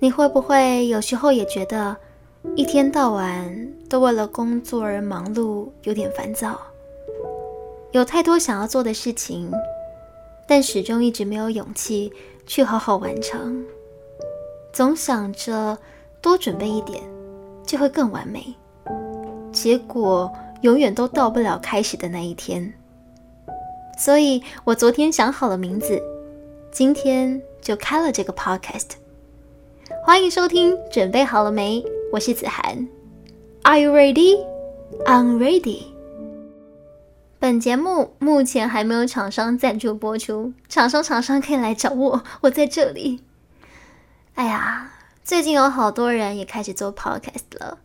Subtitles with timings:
[0.00, 1.96] 你会不会有时候也觉得
[2.54, 6.56] 一天到晚都为了工作而忙碌，有点烦躁？
[7.90, 9.50] 有太多想要做的事情，
[10.46, 12.12] 但始终一直没有勇气
[12.46, 13.64] 去好好完成。
[14.72, 15.76] 总想着
[16.20, 17.02] 多准备一点
[17.66, 18.54] 就会更完美，
[19.50, 22.72] 结果永远都到不了开始的那一天。
[23.98, 26.00] 所以我昨天想好了名字，
[26.70, 28.90] 今天就开了这个 podcast。
[30.08, 31.84] 欢迎收听，准备好了没？
[32.10, 32.88] 我是子涵。
[33.62, 34.42] Are you ready?
[35.04, 35.82] I'm ready.
[37.38, 43.20] 本节目目前还没有厂商赞助播出，厂商厂商可以来找我，我在这里。
[44.32, 47.76] 哎呀，最近有好多人也开始做 podcast 了，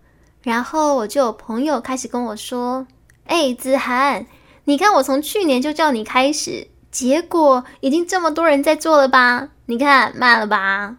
[0.44, 2.88] 然后我就有朋友开始跟我说
[3.28, 4.26] ：“哎，子涵。”
[4.64, 9.50] 你看，我从去年就叫你开始，结果已经这么多人在做了吧？
[9.66, 10.96] 你看慢了吧？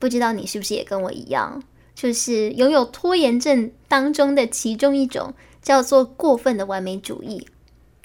[0.00, 1.62] 不知道你是不是也跟我一样，
[1.94, 7.46] 就是拥有拖延症当中的其中一种，叫做过分的完美主义，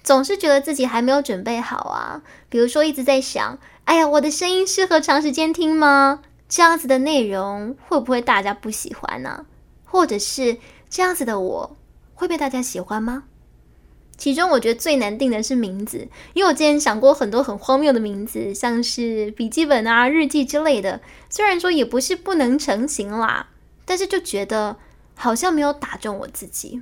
[0.03, 2.21] 总是觉得自己还没有准备好啊。
[2.49, 6.21] 比如说一直在想，哎呀，我的声音适合长时间听吗？
[6.47, 9.45] 这样子的内容会不会大家不喜欢呢？
[9.85, 10.57] 或者是
[10.89, 11.77] 这样子的我
[12.13, 13.23] 会被大家喜欢吗？
[14.17, 21.01] 其中我觉得最难定的是名字，因为我之前想过很多很荒谬的名字，像是笔记本啊、日记之类的。
[21.29, 23.49] 虽然说也不是不能成型啦，
[23.83, 24.77] 但是就觉得
[25.15, 26.81] 好像没有打中我自己。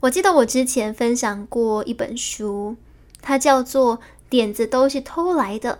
[0.00, 2.76] 我记得我之前分享过一本书，
[3.20, 3.98] 它叫做
[4.30, 5.74] 《点子都是偷来的》，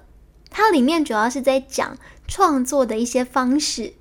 [0.51, 1.97] 它里面主要是在讲
[2.29, 3.95] 创作的一些方式。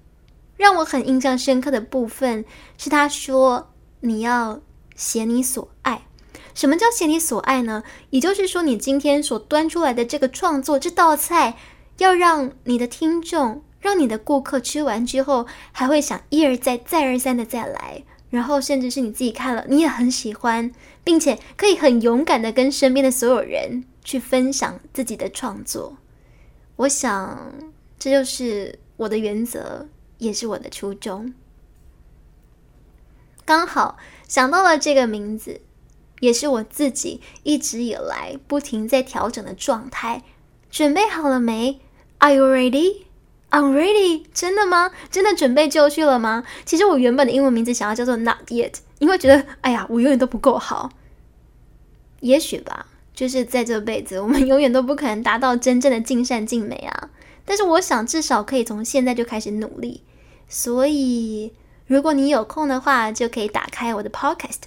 [0.58, 2.44] 让我很印象深刻的部分
[2.78, 3.72] 是，他说
[4.02, 4.59] 你要。
[5.02, 6.06] 写你所爱，
[6.54, 7.82] 什么叫写你所爱呢？
[8.12, 11.58] 也就是说，你今天所端出来的这个创作这道菜，
[11.98, 20.72] 要让你的听众、让你的顾客吃完之后，还会想一而再、再而三的再来，然后甚至是你自己看了，你也很喜欢，
[21.04, 25.98] 并且可以很勇敢的跟身边的所有人去分享自己的创作。
[26.75, 27.52] 我想，
[27.98, 29.88] 这就是我的原则，
[30.20, 31.34] 也是我的初衷。
[33.46, 33.97] 刚好
[34.28, 35.62] 想到了这个名字，
[36.19, 40.24] 也是我自己一直以来不停在调整的状态。
[40.69, 41.81] 准备好了没
[42.19, 43.03] ？Are you ready?
[43.50, 44.24] I'm ready.
[44.34, 44.91] 真的吗？
[45.09, 46.44] 真的准备就绪了吗？
[46.63, 50.91] 其实我原本的英文名字想要叫做 Not yet，因为觉得哎呀，我永远都不够好。
[52.22, 57.09] 也许吧，就是在这辈子，我们永远都不可能达到真正的尽善尽美啊。
[57.44, 60.03] 但是我想，至少可以从现在就开始努力。
[60.47, 61.51] 所以。
[61.91, 64.62] 如果你有空的话，就可以打开我的 Podcast，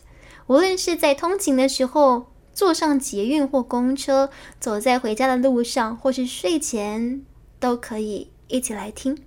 [0.47, 4.29] 无论是在通勤的时候，坐上捷运或公车，
[4.61, 7.25] 走在回家的路上，或是睡前，
[7.59, 9.25] 都可以一起来听。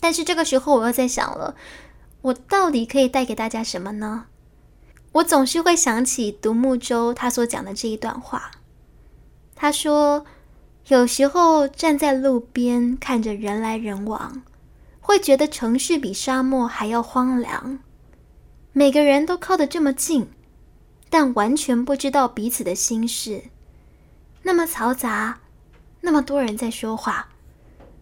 [0.00, 1.54] 但是这个时候，我又在想了，
[2.22, 4.28] 我到底可以带给大家什么呢？
[5.12, 8.52] 我总是会想起独木舟他所讲的这一段话。
[9.54, 10.24] 他说
[10.88, 14.40] ：“有时候站在路边，看着人来人往。”
[15.08, 17.78] 会觉得城市比沙漠还要荒凉，
[18.74, 20.28] 每个人都靠得这么近，
[21.08, 23.44] 但完全不知道彼此的心事。
[24.42, 25.40] 那么嘈杂，
[26.02, 27.30] 那么多人在说话，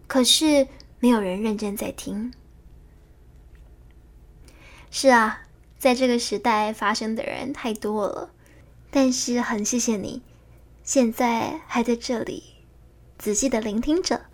[0.05, 0.67] 可是
[0.99, 2.33] 没有人认真在听。
[4.91, 5.43] 是啊，
[5.79, 8.31] 在这个时代发生的人太多了，
[8.91, 10.21] 但是很谢谢你，
[10.83, 12.43] 现在还在这里
[13.17, 14.25] 仔细的聆听着。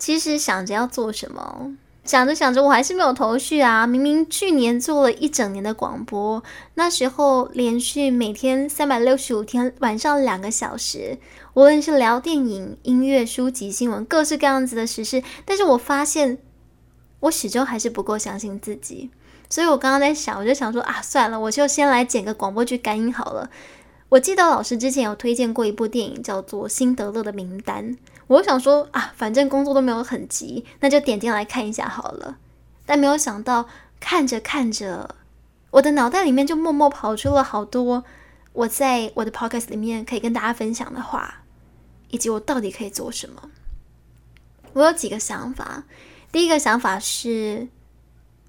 [0.00, 3.86] 其实想着要做什么，想着想着，我还是没有头绪啊！
[3.86, 6.42] 明明去年做了一整年的广播，
[6.74, 11.18] 那时候连续每天三百六十五天晚上两个小时，
[11.52, 15.22] 无论是聊电影、音乐、书籍、新闻，各式各样子的实事。
[15.44, 16.38] 但是我发现，
[17.20, 19.10] 我始终还是不够相信自己，
[19.50, 23.50] 所以我刚刚在想，我就想说啊，算了，我就先来剪个广播剧干音好了。
[24.08, 27.92] 我记得老师之前有推荐过一部电影，叫做《辛德勒的名单》。
[28.30, 32.38] 我想说啊，反正工作都没有很急，那就点进来看一下好了。
[32.86, 33.68] 但没有想到，
[33.98, 35.16] 看着看着，
[35.72, 38.04] 我的脑袋里面就默默跑出了好多
[38.52, 41.42] 我在我的 podcast 里面可以跟大家分享的话，
[42.10, 43.50] 以及我到底可以做什么。
[44.74, 45.82] 我有几个想法。
[46.30, 47.66] 第一个想法是，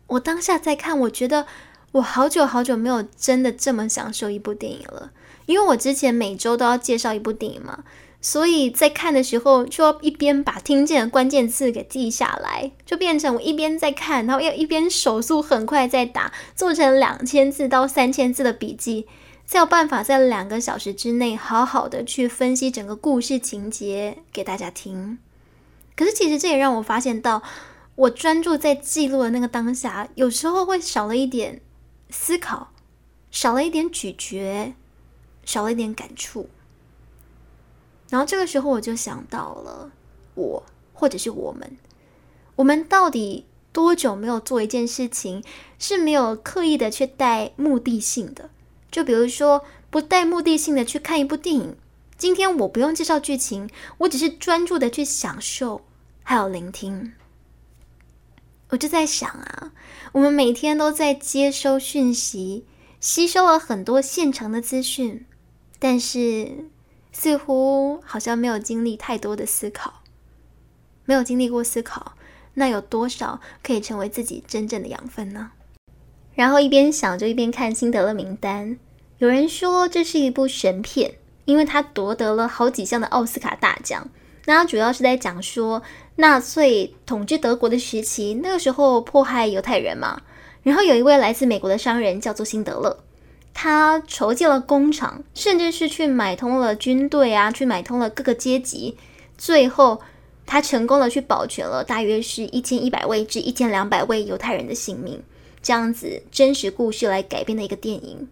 [0.05, 1.47] 我当下在看，我觉得
[1.93, 5.11] 我好久好久没有真的这么享受一部电影了，
[5.47, 7.83] 因为我之前每周都要介绍一部电影嘛。
[8.23, 19.07] 所以在看的时候，就要一边把听见的关键字给记下来，就变成我一边在看，然后要一边手速很快在打，做成两千字到三千字的笔记，
[19.47, 25.17] 才有办法在两个小时之内好好的去分析整个故事情节给大家听。
[25.95, 27.41] 可是其实这也让我发现到，
[27.95, 31.59] 我专注在记录的那个当下，有时候会少了一点
[32.11, 32.71] 思考，
[33.31, 34.75] 少了一点咀嚼，
[35.43, 36.47] 少了一点感触。
[38.11, 39.89] 然后这个时候我就想到了
[40.35, 40.63] 我，
[40.93, 41.77] 或者是我们，
[42.57, 45.43] 我们到底多久没有做一件事情
[45.79, 48.49] 是没有刻意的去带目的性的？
[48.91, 51.77] 就比如说不带目的性的去看一部电影，
[52.17, 53.69] 今天我不用介绍剧情，
[53.99, 55.81] 我只是专注的去享受。
[56.23, 57.13] 还有聆听，
[58.69, 59.71] 我就在想啊，
[60.11, 62.65] 我们每天都在接收讯息，
[62.99, 65.25] 吸收了很多现成的资讯，
[65.79, 66.69] 但是
[67.11, 70.01] 似乎好像没有经历太多的思考，
[71.05, 72.13] 没有经历过思考，
[72.53, 75.51] 那有多少可以成为自己真正的养分呢？
[76.33, 78.77] 然后一边想就一边看辛德勒名单，
[79.17, 81.15] 有人说这是一部神片，
[81.45, 84.09] 因为他夺得了好几项的奥斯卡大奖。
[84.45, 85.81] 那它主要是在讲说。
[86.17, 90.21] 纳粹统治德国的时期，那个时候迫害犹太人嘛。
[90.61, 93.03] 然后有一位来自美国的商人叫做辛德勒，
[93.53, 98.97] 他筹建了工厂，甚至是去买通了军队啊，去买通了各个阶级。
[99.37, 100.01] 最后，
[100.45, 105.21] 他成功的去保全了大约是一千一百位至一千两百位犹太人的性命。
[105.61, 108.27] 这样子真实故事来改编的一个电影。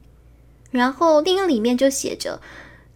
[0.72, 2.40] 然后电影里面就写着，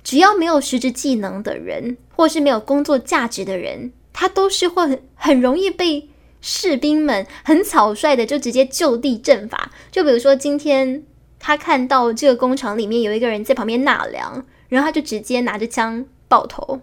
[0.03, 3.91] 只要没有实质技能的人，或是没有工作价值的人。
[4.11, 6.07] 他都是会很很容易被
[6.39, 9.71] 士兵们很草率的就直接就地正法。
[9.91, 11.03] 就比如说今天
[11.45, 16.79] 他看到这个工厂里面有一个人在旁边纳凉，然后他就直接拿着枪爆头。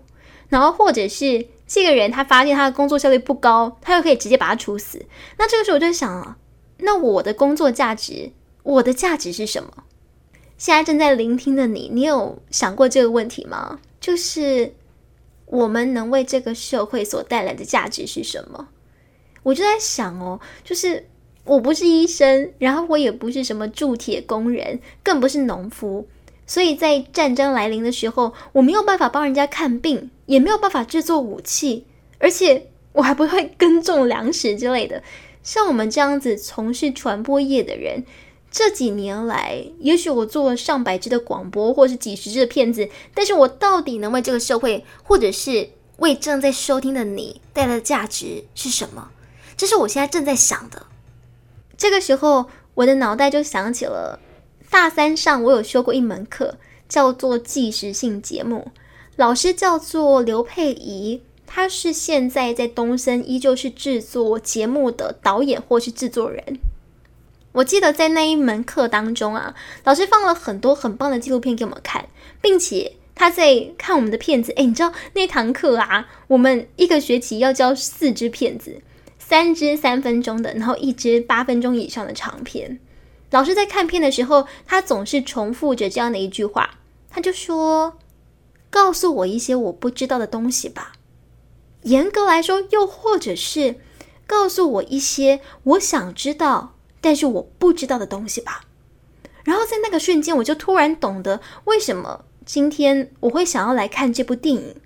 [0.51, 5.07] 然后或者是这个人他发现他的工作效率不高，他又可以直接把他处死。
[5.39, 6.37] 那这个时候我就想啊，
[6.79, 9.85] 那我的工作价值，我的价值是什么？
[10.59, 13.81] 现在正在聆听的你，你有想过这个问题吗？
[13.99, 14.75] 就是。
[15.53, 18.69] 我们能为这个社会所带来的价值是什么？
[19.43, 21.09] 我就在想哦，就是
[21.45, 26.07] 我不是医生，然后我也不是什么铸铁工人，更不是农夫，
[26.47, 31.85] 所以在战争来临的时候，我没有办法帮人家看病，也没有办法制作武器，
[32.19, 35.03] 而且我还不会耕种粮食之类的。
[35.43, 38.05] 像我们这样子从事传播业的人。
[38.53, 49.13] 这几年来，也许我做了上百支的广播，或是几十支的片子，但是我到底能为这个社会，或者是为正在收听的你带来的价值是什么？
[49.57, 50.85] 这是我现在正在想的。
[51.81, 52.45] 这个时候，
[52.75, 54.21] 我的脑袋就想起了
[54.69, 58.71] 大三上我有修过一门课，叫做纪实性节目，
[59.17, 66.59] 老师叫做刘佩仪，他是现在在东森依旧是制作节目的导演或是制作人。
[67.53, 69.55] 我记得在那一门课当中啊，
[69.85, 72.11] 老师放了很多很棒的纪录片给我们看，
[72.43, 74.53] 并且他在看我们的片子。
[74.53, 78.83] 哎，你知道那堂课啊，我们一个学期要教四支片子，
[79.31, 82.81] 三支三分钟的，然后一支八分钟以上的长片。
[83.31, 86.79] 老师在看片的时候，他总是重复着这样的一句话，
[87.09, 87.97] 他就说
[88.71, 90.95] ：“告诉我一些我不知道的东西吧。”
[91.85, 93.77] 严格来说，又或者是
[94.27, 96.75] 告诉我一些我想知道。
[97.01, 98.65] 但是我不知道的东西吧，
[99.45, 104.77] 然后在那个瞬间，我就突然懂得为什么今天我会想要来看这部电影，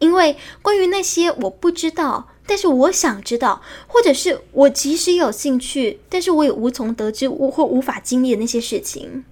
[0.00, 9.24] 因为关于那些我不知道，但是我想知道，或者是我即使有兴趣，但是我也无从得知我或无法经历的那些事情，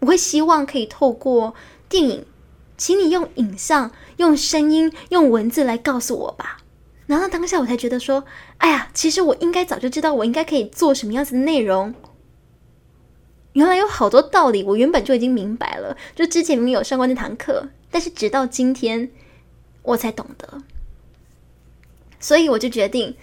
[0.00, 1.54] 我会希望可以透过
[1.88, 2.24] 电影，
[2.76, 6.58] 请你用影像、用声音、用文字来告诉我吧。
[7.06, 8.24] 然后当下我才觉得说，
[8.58, 11.94] 哎呀，其实我应该早就知道，我应该可以做什么样子的内容。
[13.54, 15.96] 原来有好多道理，我原本就已经明白了。
[16.14, 19.10] 就之前明明有上过那堂课，但是直到今天
[19.82, 20.62] 我才懂得。
[22.20, 23.14] 所以我就决定，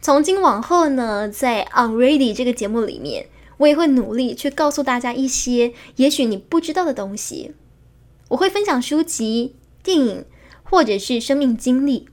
[0.00, 3.26] 从今往后呢，在《Unready》这个节目里面，
[3.58, 7.54] 我也会努力去告诉大家一些也许你不知道的东西。
[8.28, 10.24] 我会分享书籍、电影，
[10.62, 12.08] 或者是生命经历。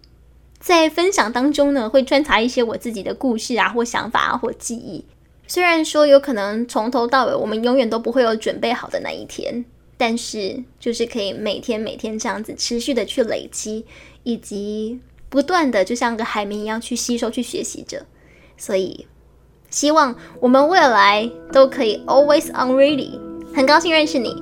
[0.59, 5.05] 在分享当中呢，会穿插一些我自己的故事啊，或想法啊，或记忆。
[5.47, 9.63] 虽然说有可能从头到尾我们永远都不会有准备好的那一天，
[9.97, 13.85] 但是就是可以每天每天这样子持续的去累积，
[14.23, 18.05] 以及不断的就像个海绵一样去吸收、去学习着。
[18.57, 19.07] 所以
[19.69, 23.19] 希望我们未来都可以 always on ready。
[23.53, 24.35] 很高兴认识你，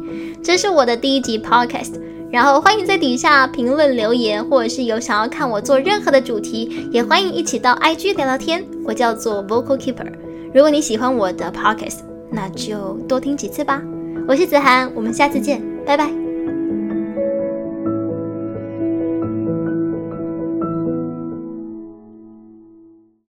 [0.43, 1.93] 这是我的第一集 podcast。
[2.29, 8.65] 然后欢迎在底下评论留言，或者是有想要看我做任何的主题，也欢迎一起到 IG 聊聊天。
[8.83, 10.11] 我叫做 Vocal Keeper。
[10.53, 13.81] 如果你喜欢我的 Podcast，那就多听几次吧。
[14.27, 16.26] 我是子涵，我们下次见，拜拜。